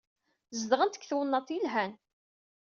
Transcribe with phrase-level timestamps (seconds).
[0.59, 1.93] Zedɣent deg twennaḍt yelhan.